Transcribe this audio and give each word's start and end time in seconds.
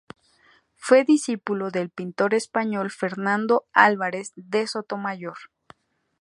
Fue 0.77 1.03
discípulo 1.03 1.69
del 1.69 1.91
pintor 1.91 2.33
español 2.33 2.89
Fernando 2.89 3.65
Álvarez 3.71 4.33
de 4.35 4.65
Sotomayor. 4.65 5.37